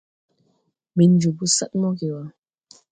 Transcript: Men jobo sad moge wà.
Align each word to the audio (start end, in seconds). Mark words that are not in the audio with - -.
Men 0.95 1.11
jobo 1.21 1.45
sad 1.55 1.71
moge 1.81 2.07
wà. 2.15 2.23